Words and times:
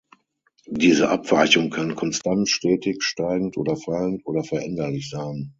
Diese 0.65 1.09
Abweichung 1.09 1.69
kann 1.69 1.93
konstant, 1.95 2.49
stetig 2.49 3.03
steigend 3.03 3.55
oder 3.55 3.75
fallend, 3.77 4.25
oder 4.25 4.43
veränderlich 4.43 5.11
sein. 5.11 5.49